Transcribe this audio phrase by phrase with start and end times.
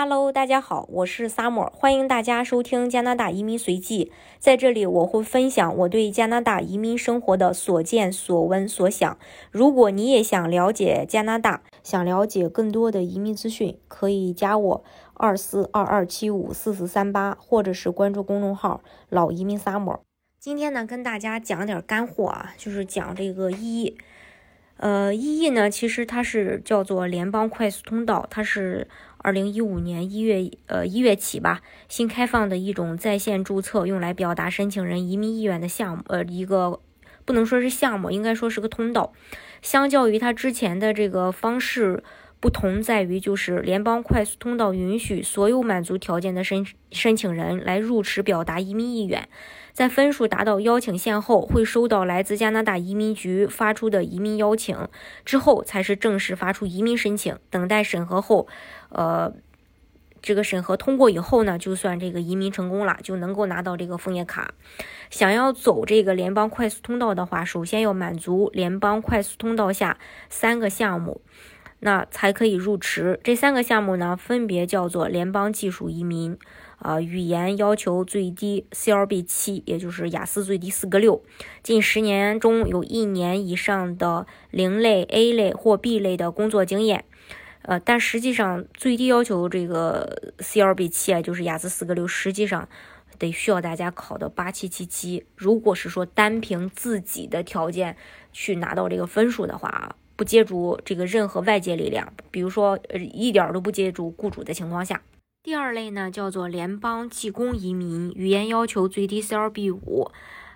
[0.00, 4.12] Hello，大家好，我是 Sam 欢迎大家收听加拿大移民随记。
[4.38, 9.18] 在这里，我会分享我对加拿大移民生活的所见所闻所想。
[9.50, 14.84] 如果你也想了解加拿大，想了解更多的移民资讯，可以加我
[15.14, 18.80] 二四二二七五四四三八，或者是关注公众号
[19.10, 19.98] “老移民 Sam。
[20.38, 23.96] 今天呢，跟大家讲点干货啊，就是讲这个 EE。
[24.76, 28.86] 呃，EE 呢，其实它是叫做联邦快速通道，它是。
[29.28, 36.80] 二零一五年一月，呃一月起吧，新开放的一种在线注册，用来表达申请人移民意愿的项目，呃，一个
[37.26, 39.12] 不能说是项目，应该说是个通道。
[39.60, 42.02] 相较于它之前的这个方式
[42.40, 49.28] 不同，在于就是联邦快速通道允许所有满足条件的申申请人来入池表达移民意愿。
[49.78, 54.76] 在分数达到邀请线后，会收到来自加拿大移民局发出的移民邀请，
[55.24, 57.38] 之后才是正式发出移民申请。
[57.48, 58.48] 等待审核后，
[58.88, 59.32] 呃，
[60.20, 64.52] 这个审核通过以后呢，就算这个移民成功了，就能够拿到这个枫叶卡。
[65.10, 69.96] 想要走这个联邦快速通道的话，首先要满足联邦快速通道下
[70.28, 71.20] 三个项目，
[71.78, 73.20] 那才可以入池。
[73.22, 76.36] 这三个项目呢，分别叫做联邦技术移民。
[76.78, 81.22] 啊，语言要求最低 CLB 七，也就是雅思最低四个六。
[81.62, 87.04] 近十年中有一年以上的零类 A 类或 B 类的工作经验。
[87.62, 92.66] 呃，但实际上最低要求这个 CLB 七啊，就是雅思四个六，实际上
[93.18, 95.26] 得需要大家考到八七七七。
[95.36, 97.96] 如果是说单凭自己的条件
[98.32, 105.02] 去拿到这个分数的话啊，不借助这个任何外界力量，比如说呃一点都不借助雇主的情况下。
[105.48, 110.10] 第二类呢，叫做联邦技工移民，语言要求最低 CLB 五，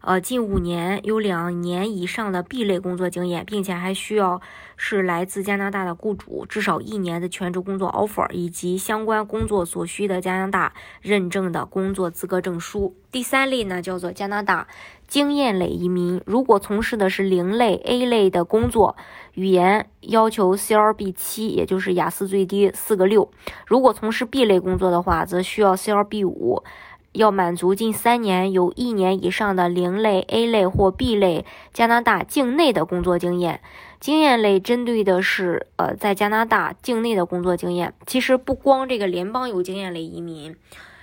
[0.00, 4.40] 呃，近五年有两年以上的 B 类工作经验，并且还需要
[4.78, 10.72] 是来自加拿大的雇主，至少一年的全职工作 offer，以及相关工作所需的加拿大
[11.02, 12.96] 认证的工作资格证书。
[13.12, 14.66] 第三类呢，叫做加拿大
[15.08, 18.94] 经验类移民，如果从事的是零类 A 类的工作。
[19.34, 23.30] 语言要求 CLB 七，也就是雅思最低四个六。
[23.66, 26.64] 如果从事 B 类工作的话，则需要 CLB 五，
[27.12, 33.60] 要满足近三年有一年以上的零类 A 类或 B 类加拿大境内的工作经验。
[34.00, 37.94] 经验类针对的是呃在加拿大境内的工作经验。
[38.04, 40.56] 其实不光这个联邦有经验类移民。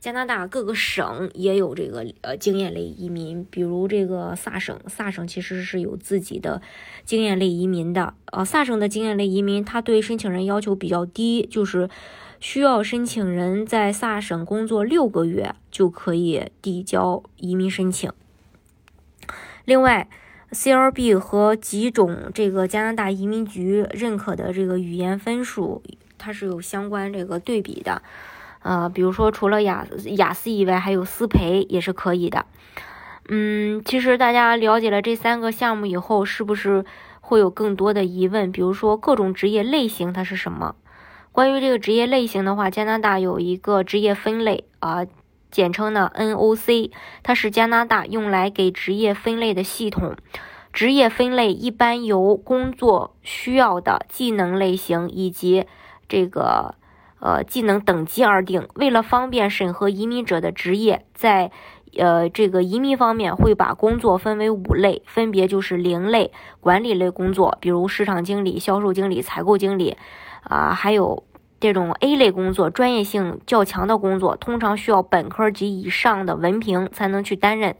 [0.00, 6.62] 加拿大各个省也有这个呃经验类移民，比如这个萨省，萨省其实是有自己的
[7.04, 8.14] 经验类移民的。
[8.26, 11.90] 呃，萨省的经验类移民，它对申请人要求比较低，就是
[12.38, 18.12] 需要申请人在萨省工作六个月就可以递交移民申请。
[19.64, 20.08] 另外
[20.52, 25.82] ，CLB 和几种这个加拿大移民局认可的这个语言分数，
[26.16, 28.00] 它是有相关这个对比的。
[28.62, 29.86] 呃，比如说除了雅
[30.16, 32.46] 雅思以外，还有思培也是可以的。
[33.28, 36.84] 嗯，其实大家了解了这三个项目以后，是不是
[37.20, 38.50] 会有更多的疑问？
[38.50, 40.74] 比如说各种职业类型它是什么？
[41.30, 45.06] 关于这个职业类型的话，加拿大有一个职业分类啊，
[45.50, 46.90] 简称呢 NOC，
[47.22, 50.16] 它是加拿大用来给职业分类的系统。
[50.72, 55.66] 职业分类一般由工作需要的技能类型以及
[56.08, 56.74] 这个。
[57.20, 58.68] 呃，技能等级而定。
[58.74, 61.50] 为了方便审核移民者的职业，在
[61.96, 66.30] 呃这个移民方面会把工作分为五类，分别就是零类
[66.60, 69.96] 管理类工作，比如市场经理、销售经理、采购经理，
[70.44, 71.24] 啊，还有
[71.58, 77.74] 这种 A 类工作，专业性较强的工作，通常需要本科及以上的文凭才能去担任，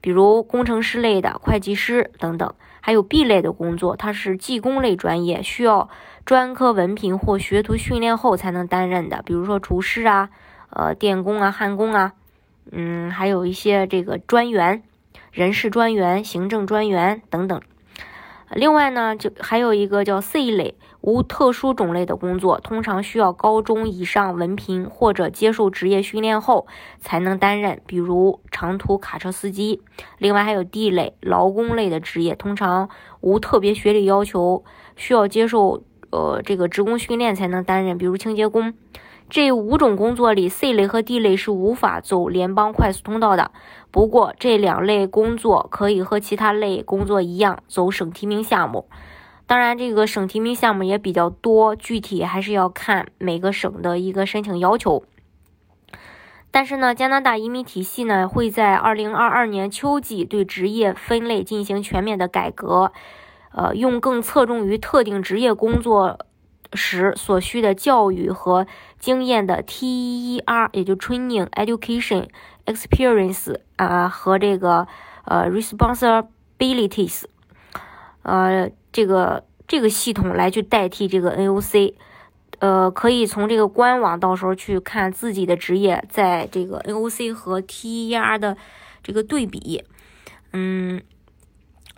[0.00, 2.52] 比如工程师类的、会计师等等。
[2.80, 5.88] 还有 B 类的工作，它是技工类专业，需要
[6.24, 10.30] 专科文凭或学徒训练后才能担任的，比如说厨师啊、
[10.70, 12.12] 呃电工啊、焊工啊，
[12.72, 14.82] 嗯，还有一些这个专员、
[15.32, 17.60] 人事专员、行政专员等等。
[18.54, 20.76] 另外呢，就还有一个叫 C 类。
[21.02, 26.66] 无特殊种类的工作，通常需要高中以上文凭或者接受职业训练后
[27.00, 29.80] 才能担任，比如长途卡车司机。
[30.18, 32.90] 另外还有 D 类劳工类的职业，通常
[33.22, 34.62] 无特别学历要求，
[34.94, 38.74] 需要接受呃这个职工训练才能担任，比如清洁工。
[39.30, 43.52] 这五种工作里，C 类和 D 类是无法走联邦快速通道的。
[43.92, 48.88] 不过这两类工作可以和其他类工作一样走省提名项目。
[49.46, 55.04] 当然，这个省提名项目也比较多，具体还是要看每个省的一个申请要求。
[56.50, 62.92] 但是呢，加拿大移民体系呢会在二零二二年秋季对职业分类进行全面的改革，
[63.52, 66.18] 呃，用更侧重于特定职业工作
[66.74, 68.66] 时所需的教育和
[68.98, 72.28] 经验的 TER，也就 Training Education
[72.66, 74.86] Experience 啊和这个
[75.24, 77.24] 呃 Responsibilities，
[78.22, 81.94] 呃这个这个系统来去代替这个 NOC，
[82.58, 88.56] 呃可以从这个官网到时候去看自己的职业在这个 NOC 和 TER 的
[89.02, 89.84] 这个对比，
[90.52, 91.02] 嗯。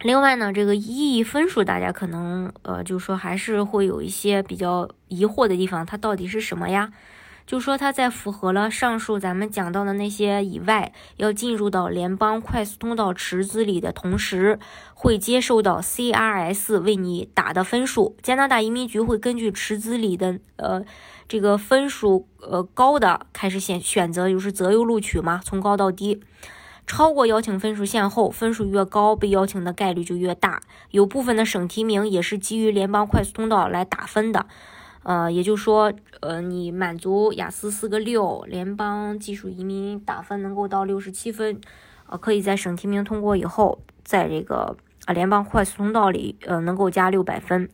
[0.02, 6.93] 另外呢，这个意义分数大家可能呃，就说还是会有一些比较疑惑的地方，它到底是什么呀？
[7.44, 14.58] 就说它在符合了上述咱们讲到的那些以外，要进入到联邦快速通道池子里的同时，
[14.94, 18.16] 会接受到 CRS 为你打的分数。
[18.22, 20.84] 加拿大移民局会根据池子里的呃
[21.28, 26.20] 这个分数呃高的开始选选择，就是择优录取嘛，从高到低。
[26.87, 30.61] 超过邀请分数线后，分数越高，被邀请的概率就越大。
[30.90, 34.46] 有部分的省提名也是基于联邦快速通道来打分的，
[35.02, 41.61] 呃，也就是说，呃，你满足雅思四个六，联邦技术移民打分能够到六十七分，
[42.08, 44.76] 呃，可以在省提名通过以后，在这个
[45.06, 47.69] 啊联邦快速通道里，呃，能够加六百分。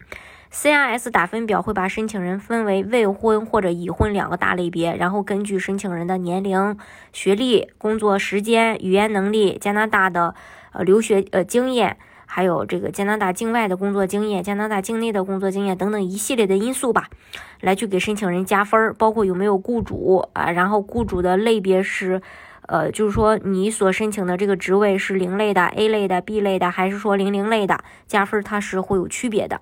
[0.50, 6.76] CRS 打分表会把申请人分为未婚或者已婚两个大类别，然后根据申请人的年龄、
[7.12, 10.34] 学历、工作时间、语言能力、加拿大的
[10.72, 17.10] 呃留学呃经验，还有这个加拿大境外的工作经验、加拿大境内的工作经验等等一系列的因素吧，
[17.60, 22.22] 来去给申请人加分，包括有没有雇主啊，然后雇主的类别是，
[22.62, 29.60] 呃，就是说你所申请的这个职位是零类的、A 类的、B 类的，还是说零零类的，加分它是会有区别的。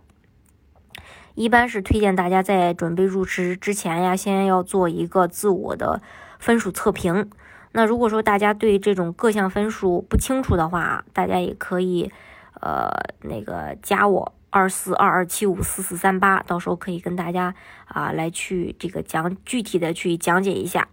[1.36, 6.00] 一般是推荐大家在准备入职之前呀，先要做一个自我的
[6.38, 7.30] 分数测评。
[7.72, 12.10] 那如果说大家对这种各项分数不清楚的话，大家也可以
[12.58, 12.90] 呃
[13.20, 17.54] 那个加我二四二二七五四四三八，到时候可以跟大家
[17.84, 20.88] 啊来去这个讲具体的去讲解一下。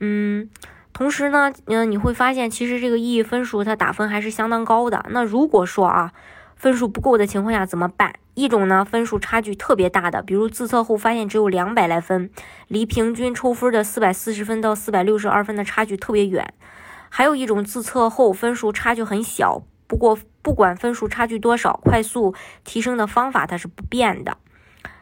[0.00, 0.50] 嗯，
[0.92, 5.06] 同时呢，嗯你会发现其实这个意义分数它打分还是相当高的。
[5.10, 6.12] 那如果说啊。
[6.62, 8.14] 分数不够的情况下怎么办？
[8.34, 12.30] 一种呢，分数差距特别大的，比如自测后发现只有两百来分，
[12.68, 16.46] 离平均抽分的四百四十分到四百六十二分的差距特别远；
[17.08, 22.32] 还有一种自测后分数差距很小，不过不管分数差距多少，快速
[22.62, 24.36] 提升的方法它是不变的。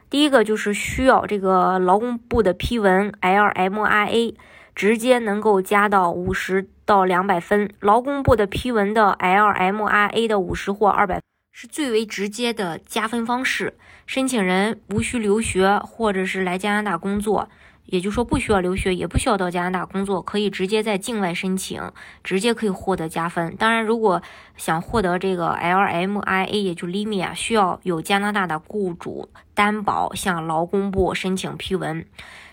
[0.08, 4.34] 第一个就是需要这个劳工部的批文 LMRA，
[4.74, 7.70] 直接能够加到五十到两百分。
[7.80, 11.20] 劳工部的批文的 LMRA 的五十或二百。
[11.52, 13.74] 是最为直接的加分方式。
[14.06, 17.48] 申请人无需留学，或者是来加拿大工作，
[17.86, 21.80] 也就是说不需要留学，也不需要到加拿大工作，可以直接在境外申请，
[22.24, 23.54] 直接可以获得加分。
[23.56, 24.22] 当然，如果
[24.56, 32.04] 想获得这个 LMIA，也就 LIMI 啊，需要有加拿大的雇主担保，向劳工部申请批文。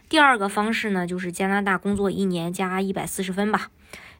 [0.10, 3.70] 第二个方式呢，就是加拿大工作一年加一百四十分吧。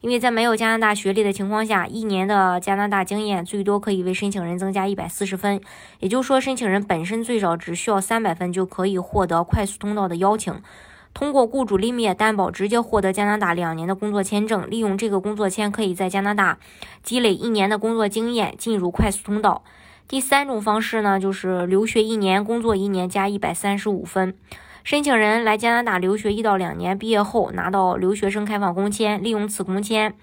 [0.02, 5.60] 因为在没有加拿大学历的情况下，一年的加拿大经验最多可以为申请人增加一百四十分。
[6.00, 10.62] 也就是说，申请人本身最少只需要三百分就可以获得快速通道的邀请，
[11.14, 14.70] 通过雇主立灭担保直接获得加拿大两年的工作签证。
[14.70, 16.60] 利用这个工作签，可以在加拿大
[17.02, 19.64] 积累一年的工作经验，进入快速通道。
[20.08, 24.36] 第三种方式呢，就是留学一年，工作一年加一百三十五分。
[24.88, 30.16] 申请人来加拿大留学一到两年，毕业后拿到留学生开放工签，利用此工签，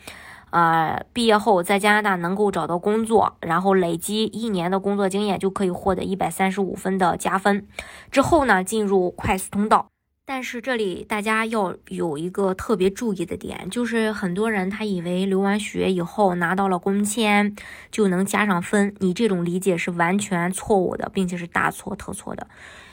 [0.52, 7.66] 呃，毕业后在加拿大能够找到工作，然后累积一年的工作经验，就可以获得一百三十五分的加分。
[8.10, 9.88] 之后呢，进入快速通道。
[10.24, 17.54] 但是这里大家要有一个特别注意的点，就是很多人他以为留完学以后拿到了工签
[17.90, 22.46] 就能加上分，你这种理解是完全错误的，并且是大错特错的。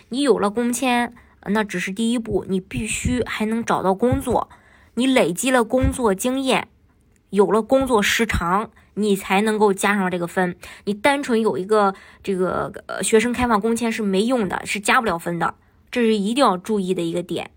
[0.10, 1.14] 你有了工签。
[1.48, 4.50] 那只是第一步，你必须还能找到工作，
[4.94, 6.68] 你累积了工作经验，
[7.30, 10.56] 有了工作时长，你才能够加上这个分。
[10.86, 15.56] 你单纯有一个这个呃学生开放工签是没用的，是加不了分的。
[15.90, 17.52] 这是一定要注意的一个点。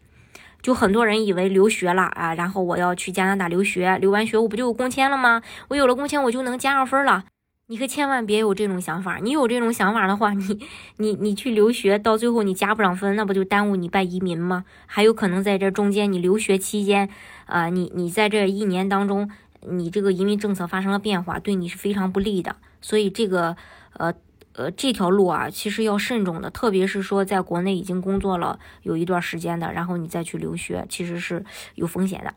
[0.62, 5.42] 就很多人以为留学了啊，然后我要去加拿大留学，留完学我不就有工签了吗？
[5.68, 7.24] 我有了工签，我就能加上分了。
[7.66, 10.61] 你可千万别有这种想法，你有这种想法的话，你
[10.99, 14.64] 你你去留学，到最后你加不上分，那不就耽误你办移民吗？
[14.87, 17.09] 还有可能在这中间，你留学期间，
[17.47, 19.30] 啊，你你在这一年当中，
[19.62, 22.56] 你这个移民政策发生了变化，对你是非常不利的。
[22.80, 23.56] 所以这个，
[23.94, 24.12] 呃。
[24.54, 31.44] 呃，这条路啊，其实要慎重的，特别是说在国内已经工作了有一段时间的，然后你再去留学，其实是
[31.75, 32.32] 有风险的。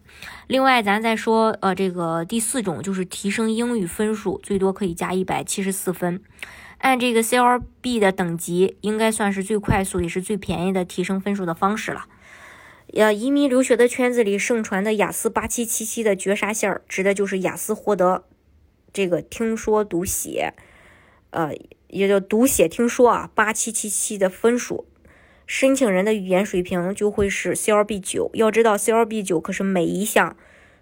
[0.47, 6.21] 另外，咱再说，呃，这个第四种就是提升英语分数，最多可以加一百七十四分。
[6.79, 12.05] 按这个 CLB 的等级，应该算是最快速也是最便宜的提升分数的方式了。
[12.93, 18.23] 呃，移民留学的圈子里盛传的雅思八七七七的绝杀线儿，指的就是雅思获得
[18.93, 20.53] 这个听说读写，
[21.31, 21.51] 呃，
[21.87, 24.85] 也叫读写听说啊，八七七七的分数，
[25.45, 28.29] 申请人的语言水平就会是 CLB 九。
[28.33, 30.35] 要知道 CLB 九可是每一项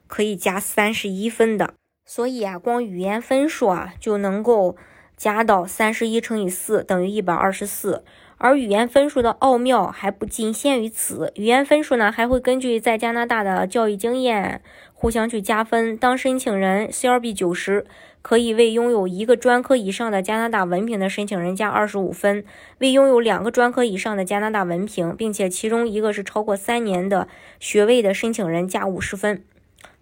[0.08, 1.74] 可以加三十一分的，
[2.06, 4.76] 所以啊，光语言分数啊就能够
[5.18, 8.04] 加到三十一乘以四等于一百二十四。
[8.38, 14.62] 而语言分数的奥妙还不仅限于此，语言分数呢还会根据在加拿大的教育经验
[14.94, 15.96] 互相去加分。
[15.98, 17.86] 当申请人 CLB 九十，
[18.22, 22.42] 可以为拥有一个专科以上的加拿大文凭的申请人加二十五分；
[22.80, 29.44] 为拥有两个专科以上的加拿大文凭，并且其中一个是超过三年的学位的申请人加五十分。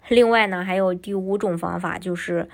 [0.08, 2.50] 另外呢，还有第五种方法，就是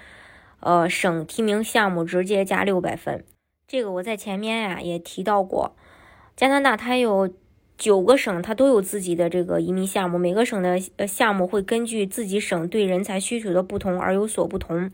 [0.59, 3.24] 呃省提名项目直接加六百分。
[3.69, 5.75] 这个我在前面呀也提到过，
[6.35, 7.29] 加拿大它有
[7.77, 14.89] 九个省，它都有自己的这个移民项目，每个省的呃项目会根据自己省对人才需求的不同而有所不同，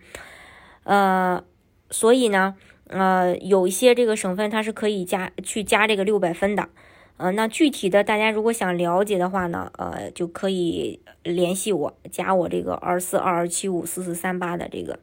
[0.84, 1.42] 呃，
[1.90, 6.68] 所以呢，呃，有一些这个省份它是可以加去加这个六百分的，
[7.16, 15.00] 呃，那具体的大家如果想了解的话呢，呃，就可以联系我，加我这个二四二二七五四四三八的这个，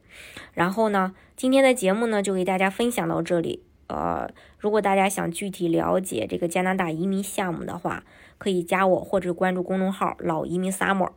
[0.53, 1.15] 然后呢。
[1.43, 3.61] 今天的节目呢，就给大家分享到这里。
[3.87, 8.05] 呃，如果大家想具体了解这个加拿大移民项目的话，
[8.37, 11.09] 可以加我或者关注公众号“老移民 summer”。